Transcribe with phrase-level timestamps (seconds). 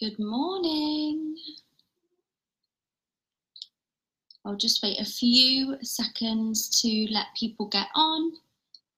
[0.00, 1.36] Good morning.
[4.46, 8.32] I'll just wait a few seconds to let people get on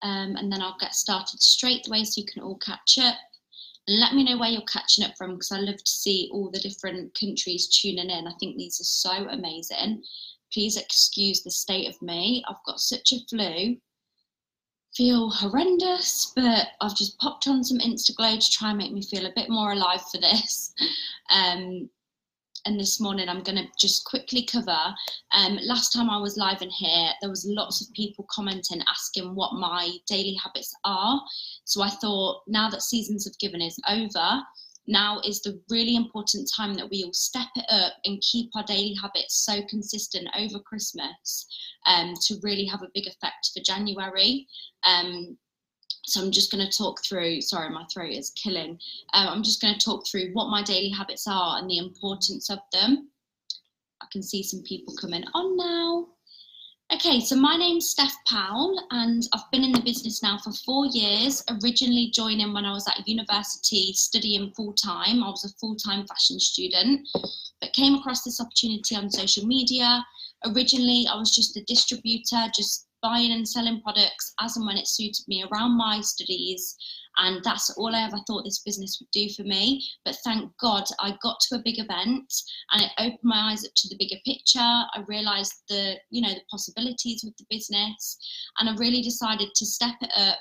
[0.02, 3.16] um, and then I'll get started straight away so you can all catch up.
[3.88, 6.52] And let me know where you're catching up from because I love to see all
[6.52, 8.28] the different countries tuning in.
[8.28, 10.04] I think these are so amazing.
[10.52, 12.44] Please excuse the state of me.
[12.48, 13.76] I've got such a flu
[14.96, 19.26] feel horrendous, but I've just popped on some Instaglow to try and make me feel
[19.26, 20.74] a bit more alive for this.
[21.30, 21.88] Um,
[22.66, 24.78] and this morning I'm going to just quickly cover.
[25.32, 29.34] Um, last time I was live in here, there was lots of people commenting, asking
[29.34, 31.22] what my daily habits are.
[31.64, 34.42] So I thought now that Seasons of Giving is over,
[34.86, 38.64] now is the really important time that we all step it up and keep our
[38.64, 41.46] daily habits so consistent over Christmas
[41.86, 44.46] um, to really have a big effect for January.
[44.84, 45.36] Um,
[46.04, 48.78] so I'm just going to talk through, sorry, my throat is killing.
[49.14, 52.50] Um, I'm just going to talk through what my daily habits are and the importance
[52.50, 53.08] of them.
[54.02, 56.08] I can see some people coming on now.
[56.94, 60.84] Okay, so my name's Steph Powell, and I've been in the business now for four
[60.84, 61.42] years.
[61.48, 65.24] Originally joining when I was at university studying full time.
[65.24, 67.08] I was a full time fashion student,
[67.62, 70.04] but came across this opportunity on social media.
[70.44, 74.86] Originally, I was just a distributor, just buying and selling products as and when it
[74.86, 76.76] suited me around my studies.
[77.18, 79.84] And that's all I ever thought this business would do for me.
[80.04, 82.32] But thank God I got to a big event
[82.72, 84.58] and it opened my eyes up to the bigger picture.
[84.60, 88.18] I realized the, you know, the possibilities with the business.
[88.58, 90.38] And I really decided to step it up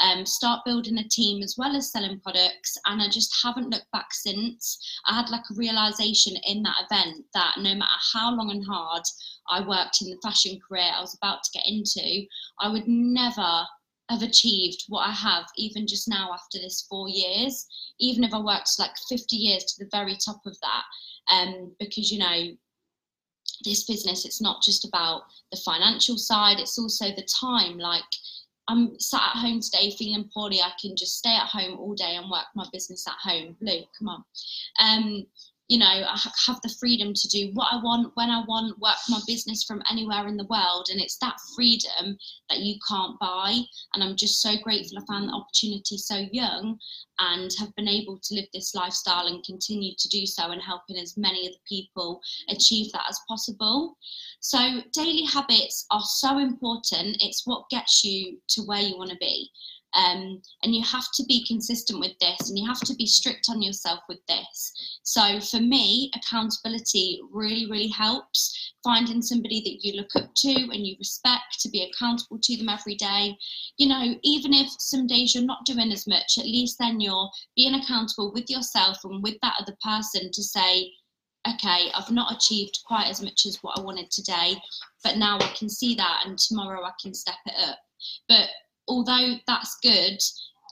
[0.00, 2.76] um, start building a team as well as selling products.
[2.86, 4.78] And I just haven't looked back since.
[5.06, 9.02] I had like a realization in that event that no matter how long and hard
[9.48, 12.26] I worked in the fashion career I was about to get into,
[12.60, 13.64] I would never
[14.10, 17.66] have achieved what I have even just now after this four years,
[17.98, 20.82] even if I worked like 50 years to the very top of that.
[21.32, 22.56] Um, because, you know,
[23.64, 27.78] this business, it's not just about the financial side, it's also the time.
[27.78, 28.02] Like,
[28.68, 30.60] I'm sat at home today feeling poorly.
[30.60, 33.56] I can just stay at home all day and work my business at home.
[33.60, 34.24] Blue, come on.
[34.80, 35.26] Um,
[35.70, 38.96] you know, I have the freedom to do what I want, when I want, work
[39.08, 40.88] my business from anywhere in the world.
[40.90, 43.56] And it's that freedom that you can't buy.
[43.94, 46.76] And I'm just so grateful I found the opportunity so young
[47.20, 50.98] and have been able to live this lifestyle and continue to do so and helping
[50.98, 53.96] as many of the people achieve that as possible.
[54.40, 57.18] So, daily habits are so important.
[57.20, 59.48] It's what gets you to where you want to be.
[59.94, 63.46] Um, and you have to be consistent with this and you have to be strict
[63.50, 64.72] on yourself with this.
[65.02, 68.56] So for me, accountability really, really helps.
[68.84, 72.68] Finding somebody that you look up to and you respect to be accountable to them
[72.68, 73.36] every day.
[73.76, 77.28] You know, even if some days you're not doing as much, at least then you're
[77.56, 80.92] being accountable with yourself and with that other person to say,
[81.48, 84.54] okay, I've not achieved quite as much as what I wanted today,
[85.02, 87.78] but now I can see that and tomorrow I can step it up.
[88.28, 88.48] But
[88.88, 90.18] although that's good,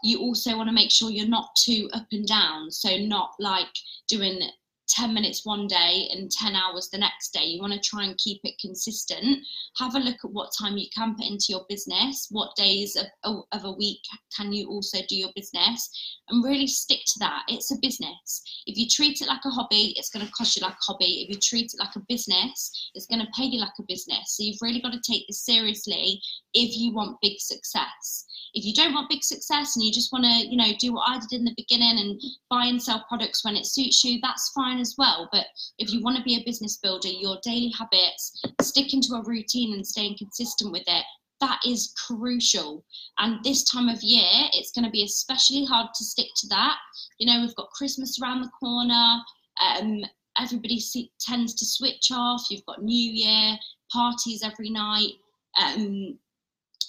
[0.03, 2.71] you also want to make sure you're not too up and down.
[2.71, 3.75] So, not like
[4.09, 4.41] doing
[4.89, 7.45] 10 minutes one day and 10 hours the next day.
[7.45, 9.45] You want to try and keep it consistent.
[9.79, 13.07] Have a look at what time you can put into your business, what days of,
[13.25, 14.01] oh, of a week
[14.37, 15.91] can you also do your business,
[16.29, 17.45] and really stick to that.
[17.49, 18.43] It's a business.
[18.67, 21.23] If you treat it like a hobby, it's going to cost you like a hobby.
[21.23, 24.37] If you treat it like a business, it's going to pay you like a business.
[24.37, 26.21] So you've really got to take this seriously
[26.55, 30.25] if you want big success if you don't want big success and you just want
[30.25, 32.21] to you know do what i did in the beginning and
[32.51, 35.47] buy and sell products when it suits you that's fine as well but
[35.79, 39.75] if you want to be a business builder your daily habits sticking to a routine
[39.75, 41.05] and staying consistent with it
[41.41, 42.85] that is crucial
[43.19, 46.77] and this time of year it's going to be especially hard to stick to that
[47.19, 49.19] you know we've got christmas around the corner
[49.61, 50.03] um,
[50.41, 50.81] everybody
[51.21, 53.57] tends to switch off you've got new year
[53.93, 55.13] parties every night
[55.61, 56.19] um,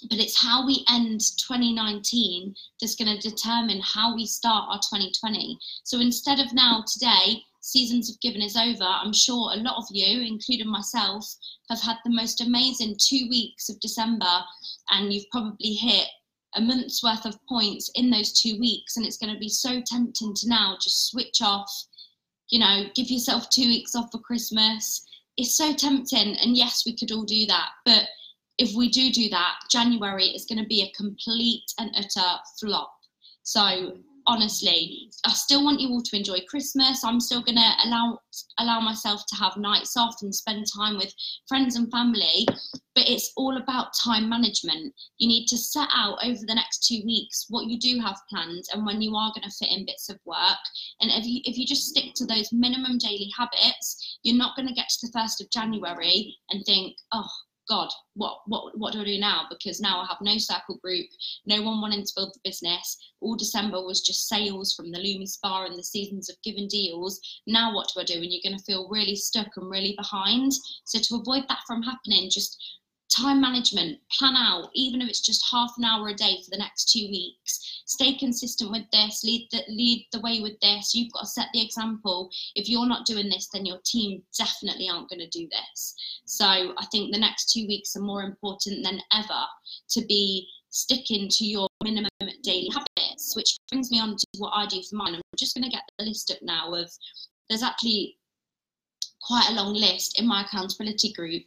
[0.08, 5.58] but it's how we end 2019 that's going to determine how we start our 2020.
[5.84, 9.86] So instead of now, today, Seasons of Giving is over, I'm sure a lot of
[9.90, 11.24] you, including myself,
[11.68, 14.42] have had the most amazing two weeks of December,
[14.90, 16.08] and you've probably hit
[16.56, 18.96] a month's worth of points in those two weeks.
[18.96, 21.70] And it's going to be so tempting to now just switch off,
[22.48, 25.06] you know, give yourself two weeks off for Christmas.
[25.36, 26.36] It's so tempting.
[26.38, 27.68] And yes, we could all do that.
[27.84, 28.02] But
[28.58, 32.92] if we do do that, January is going to be a complete and utter flop.
[33.44, 33.96] So
[34.30, 37.04] honestly i still want you all to enjoy christmas.
[37.04, 37.52] I'm still to
[37.84, 38.18] allow
[38.58, 41.12] allow myself to have nights off and spend time with
[41.48, 42.46] friends and family
[42.94, 44.92] but it's all about time management.
[45.18, 48.64] You need to set out over the next two weeks what you do have planned
[48.72, 50.58] and when you are going to fit in bits of work.
[51.00, 54.68] And if you if you just stick to those minimum daily habits you're not going
[54.68, 57.28] to get to the 1st of january and think oh
[57.70, 59.46] God, what what what do I do now?
[59.48, 61.06] Because now I have no circle group,
[61.46, 62.98] no one wanting to build the business.
[63.20, 67.20] All December was just sales from the Lumi Spa and the seasons of giving deals.
[67.46, 68.14] Now what do I do?
[68.14, 70.50] And you're going to feel really stuck and really behind.
[70.84, 72.79] So to avoid that from happening, just
[73.20, 76.58] time management, plan out, even if it's just half an hour a day for the
[76.58, 77.82] next two weeks.
[77.86, 80.94] Stay consistent with this, lead the, lead the way with this.
[80.94, 82.30] You've got to set the example.
[82.54, 85.94] If you're not doing this, then your team definitely aren't going to do this.
[86.24, 89.44] So I think the next two weeks are more important than ever
[89.90, 92.08] to be sticking to your minimum
[92.42, 95.14] daily habits, which brings me on to what I do for mine.
[95.14, 96.90] I'm just going to get the list up now of
[97.48, 98.16] there's actually
[99.22, 101.42] quite a long list in my accountability group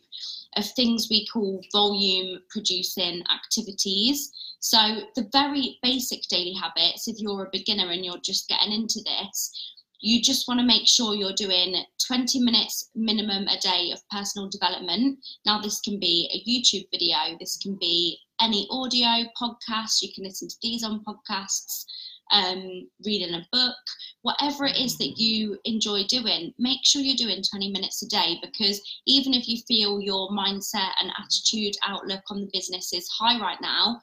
[0.55, 4.31] of things we call volume producing activities.
[4.59, 4.77] So,
[5.15, 9.73] the very basic daily habits, if you're a beginner and you're just getting into this,
[9.99, 11.75] you just want to make sure you're doing
[12.05, 15.19] 20 minutes minimum a day of personal development.
[15.45, 20.25] Now, this can be a YouTube video, this can be any audio podcast, you can
[20.25, 21.85] listen to these on podcasts
[22.31, 23.75] um, reading a book,
[24.21, 28.37] whatever it is that you enjoy doing, make sure you're doing 20 minutes a day
[28.41, 33.39] because even if you feel your mindset and attitude outlook on the business is high
[33.39, 34.01] right now,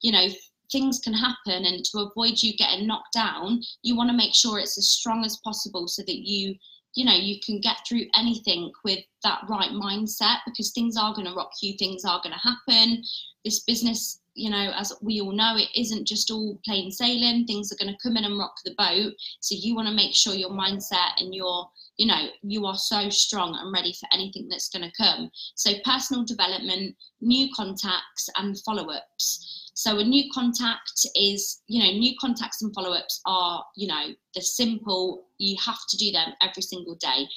[0.00, 0.28] you know,
[0.70, 4.58] things can happen and to avoid you getting knocked down, you want to make sure
[4.58, 6.54] it's as strong as possible so that you
[6.96, 11.26] you know you can get through anything with that right mindset because things are going
[11.26, 13.02] to rock you things are going to happen
[13.44, 17.46] this business you know, as we all know, it isn't just all plain sailing.
[17.46, 19.14] Things are going to come in and rock the boat.
[19.40, 23.08] So you want to make sure your mindset and your, you know, you are so
[23.08, 25.30] strong and ready for anything that's going to come.
[25.54, 29.65] So personal development, new contacts, and follow ups.
[29.76, 34.06] So a new contact is, you know, new contacts and follow ups are, you know,
[34.34, 37.28] the simple, you have to do them every single day.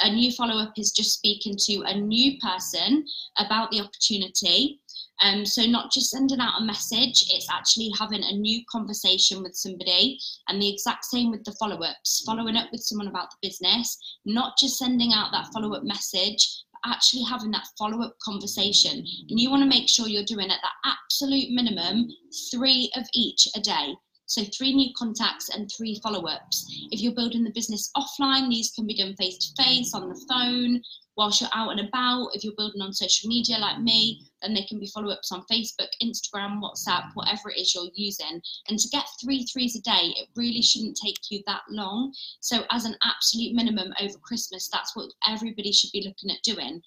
[0.00, 3.06] A new follow up is just speaking to a new person
[3.38, 4.80] about the opportunity.
[5.22, 9.54] Um, so not just sending out a message, it's actually having a new conversation with
[9.54, 10.18] somebody
[10.48, 14.58] and the exact same with the follow-ups, following up with someone about the business, not
[14.58, 18.98] just sending out that follow-up message, actually having that follow-up conversation.
[18.98, 22.08] And you want to make sure you're doing at that absolute minimum
[22.50, 23.94] three of each a day.
[24.26, 26.88] So three new contacts and three follow-ups.
[26.90, 30.26] If you're building the business offline, these can be done face to face, on the
[30.28, 30.80] phone,
[31.16, 32.30] whilst you're out and about.
[32.32, 35.44] If you're building on social media like me, then they can be follow ups on
[35.50, 38.40] Facebook, Instagram, WhatsApp, whatever it is you're using.
[38.68, 42.12] And to get three threes a day, it really shouldn't take you that long.
[42.40, 46.82] So, as an absolute minimum over Christmas, that's what everybody should be looking at doing.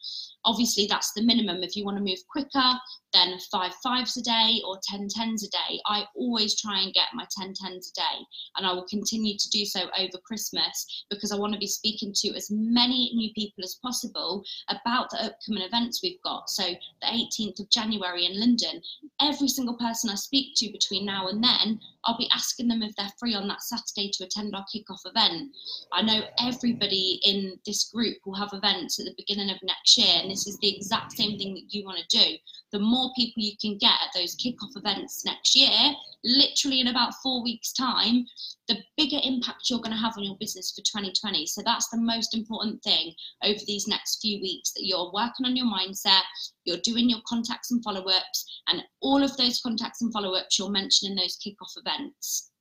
[0.46, 1.64] Obviously, that's the minimum.
[1.64, 2.74] If you want to move quicker,
[3.14, 5.82] then five fives a day or 10 tens a day.
[5.86, 8.26] I always try and get my 10 tens a day,
[8.56, 12.14] and I will continue to do so over Christmas because I want to be speaking
[12.18, 16.50] to as many new people as possible about the upcoming events we've got.
[16.50, 17.08] So, the
[17.48, 18.82] 18th of January in London,
[19.22, 22.96] every single person I speak to between now and then, I'll be asking them if
[22.96, 25.52] they're free on that Saturday to attend our kickoff event.
[25.92, 30.22] I know everybody in this group will have events at the beginning of next year,
[30.22, 32.36] and this is the exact same thing that you want to do.
[32.72, 37.14] The more people you can get at those kickoff events next year, literally in about
[37.24, 38.26] four weeks' time,
[38.68, 41.46] the bigger impact you're going to have on your business for 2020.
[41.46, 43.14] So that's the most important thing
[43.44, 46.24] over these next few weeks that you're working on your mindset,
[46.66, 50.58] you're doing your contacts and follow ups, and all of those contacts and follow ups
[50.58, 52.52] you'll mention in those kickoff events.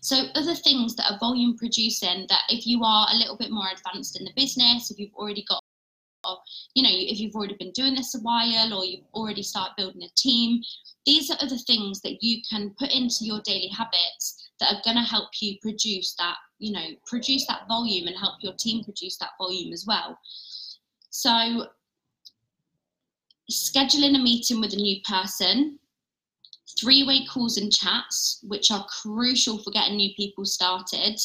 [0.00, 3.68] So other things that are volume producing that if you are a little bit more
[3.72, 5.60] advanced in the business, if you've already got
[6.74, 10.02] you know, if you've already been doing this a while or you've already started building
[10.02, 10.62] a team,
[11.04, 14.96] these are other things that you can put into your daily habits that are going
[14.96, 19.18] to help you produce that, you know, produce that volume and help your team produce
[19.18, 20.18] that volume as well.
[21.10, 21.66] So
[23.50, 25.78] scheduling a meeting with a new person,
[26.80, 31.18] three-way calls and chats, which are crucial for getting new people started.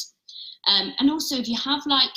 [0.66, 2.10] Um, and also, if you have like,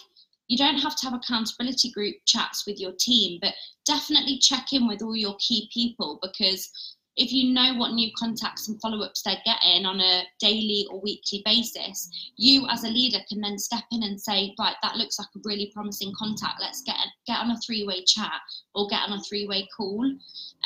[0.47, 3.53] you don't have to have accountability group chats with your team, but
[3.85, 6.69] definitely check in with all your key people because
[7.15, 11.41] if you know what new contacts and follow-ups they're getting on a daily or weekly
[11.45, 15.27] basis you as a leader can then step in and say right that looks like
[15.35, 16.55] a really promising contact.
[16.59, 16.95] Let's get
[17.27, 18.41] get on a three-way chat
[18.75, 20.03] or get on a three-way call.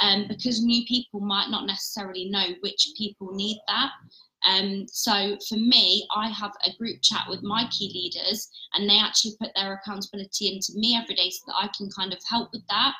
[0.01, 3.91] Um, because new people might not necessarily know which people need that
[4.47, 8.97] Um, so for me, I have a group chat with my key leaders, and they
[8.97, 12.49] actually put their accountability into me every day so that I can kind of help
[12.53, 12.93] with that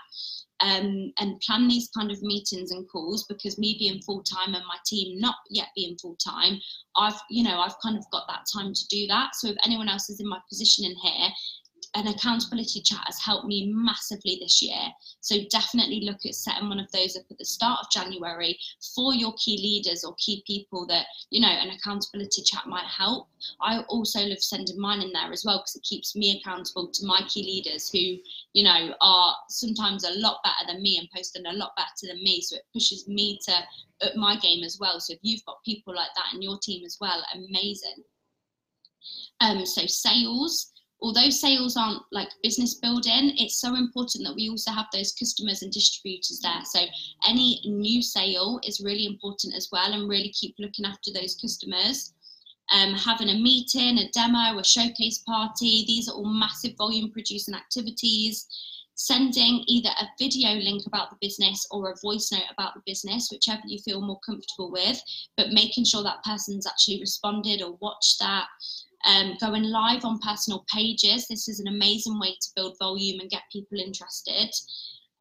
[0.60, 4.66] um, and plan these kind of meetings and calls because me being full time and
[4.66, 6.60] my team not yet being full time,
[6.96, 9.36] I've you know I've kind of got that time to do that.
[9.36, 11.30] So if anyone else is in my position in here,
[11.98, 14.80] an accountability chat has helped me massively this year.
[15.20, 18.58] So definitely look at setting one of those up at the start of January
[18.96, 23.27] for your key leaders or key people that, you know, an accountability chat might help.
[23.62, 27.06] I also love sending mine in there as well because it keeps me accountable to
[27.06, 28.18] my key leaders who,
[28.54, 32.24] you know, are sometimes a lot better than me and posting a lot better than
[32.24, 32.42] me.
[32.42, 35.00] So it pushes me to up my game as well.
[35.00, 38.04] So if you've got people like that in your team as well, amazing.
[39.39, 44.72] Um, so sales, although sales aren't like business building, it's so important that we also
[44.72, 46.63] have those customers and distributors there.
[46.66, 46.80] So
[47.27, 52.13] any new sale is really important as well and really keep looking after those customers.
[52.74, 57.54] Um, having a meeting, a demo, a showcase party, these are all massive volume producing
[57.56, 58.48] activities.
[58.96, 63.30] Sending either a video link about the business or a voice note about the business,
[63.32, 65.00] whichever you feel more comfortable with,
[65.38, 68.48] but making sure that person's actually responded or watched that
[69.07, 71.27] um, going live on personal pages.
[71.27, 74.51] This is an amazing way to build volume and get people interested.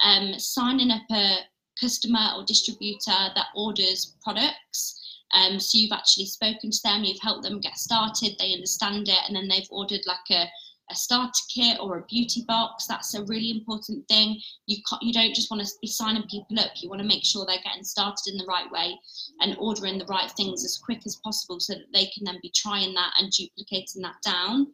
[0.03, 1.39] Um, signing up a
[1.81, 5.03] customer or distributor that orders products.
[5.35, 9.19] Um, so you've actually spoken to them, you've helped them get started, they understand it,
[9.27, 10.49] and then they've ordered like a
[10.91, 12.87] a starter kit or a beauty box.
[12.87, 14.41] That's a really important thing.
[14.67, 16.71] You can't, you don't just want to be signing people up.
[16.77, 18.99] You want to make sure they're getting started in the right way
[19.41, 22.53] and ordering the right things as quick as possible so that they can then be
[22.55, 24.69] trying that and duplicating that down.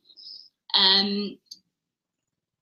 [0.75, 1.39] Um,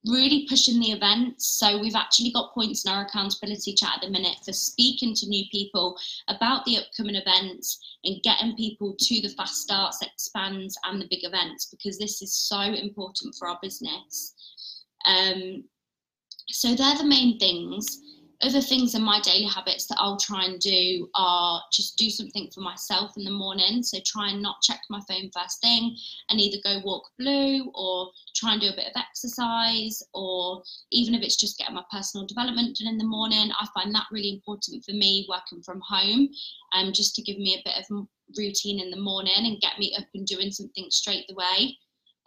[0.07, 1.47] really pushing the events.
[1.59, 5.29] So we've actually got points in our accountability chat at the minute for speaking to
[5.29, 11.01] new people about the upcoming events and getting people to the fast starts, expands, and
[11.01, 14.35] the big events because this is so important for our business.
[15.07, 15.65] Um,
[16.49, 18.01] so they're the main things
[18.43, 22.51] other things in my daily habits that I'll try and do are just do something
[22.55, 23.83] for myself in the morning.
[23.83, 25.97] So try and not check my phone first thing
[26.29, 31.15] and either go walk blue or try and do a bit of exercise or even
[31.15, 34.33] if it's just getting my personal development done in the morning, I find that really
[34.33, 36.29] important for me working from home
[36.73, 38.07] um, just to give me a bit of
[38.39, 41.77] routine in the morning and get me up and doing something straight away.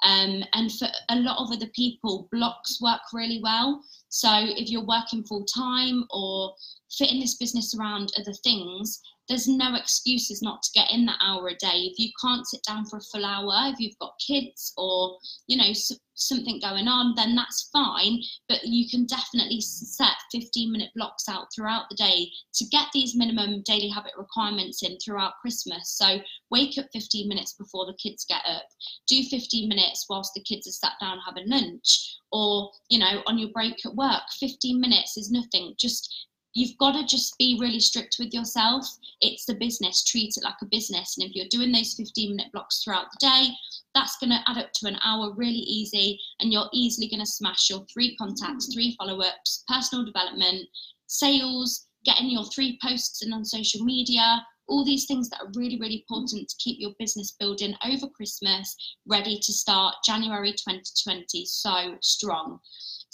[0.03, 3.84] Um, and for a lot of other people, blocks work really well.
[4.13, 6.53] So if you're working full time or
[6.91, 11.48] fitting this business around other things, there's no excuses not to get in that hour
[11.48, 11.89] a day.
[11.91, 15.17] If you can't sit down for a full hour, if you've got kids or
[15.48, 15.72] you know
[16.15, 18.22] something going on, then that's fine.
[18.48, 23.15] But you can definitely set 15 minute blocks out throughout the day to get these
[23.15, 25.98] minimum daily habit requirements in throughout Christmas.
[25.98, 26.20] So
[26.51, 28.65] wake up 15 minutes before the kids get up,
[29.08, 33.38] do 15 minutes whilst the kids are sat down having lunch, or you know on
[33.38, 34.02] your break at work.
[34.39, 35.74] 15 minutes is nothing.
[35.77, 38.86] Just you've got to just be really strict with yourself.
[39.22, 41.17] It's the business, treat it like a business.
[41.17, 43.50] And if you're doing those 15 minute blocks throughout the day,
[43.95, 46.19] that's going to add up to an hour really easy.
[46.39, 50.67] And you're easily going to smash your three contacts, three follow ups, personal development,
[51.07, 55.79] sales, getting your three posts in on social media, all these things that are really,
[55.79, 58.75] really important to keep your business building over Christmas,
[59.07, 62.60] ready to start January 2020 so strong.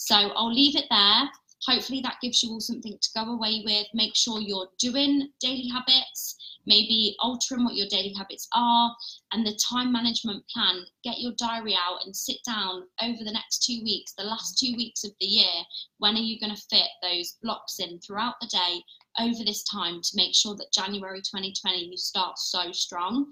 [0.02, 1.30] So I'll leave it there
[1.66, 3.88] hopefully that gives you all something to go away with.
[3.94, 6.36] Make sure you're doing daily habits,
[6.70, 8.96] maybe altering what your daily habits are,
[9.34, 10.86] and the time management plan.
[11.04, 14.76] Get your diary out and sit down over the next two weeks, the last two
[14.78, 15.64] weeks of the year.
[15.98, 18.84] When are you going to fit those blocks in throughout the day
[19.20, 23.26] over this time to make sure that January 2020 you start so strong?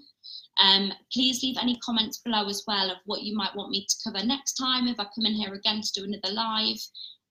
[0.60, 3.96] Um, please leave any comments below as well of what you might want me to
[4.02, 6.80] cover next time if I come in here again to do another live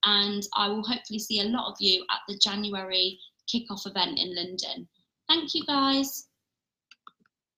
[0.06, 3.20] and I will hopefully see a lot of you at the January
[3.54, 4.88] kickoff event in London.
[5.30, 6.27] Thank you guys.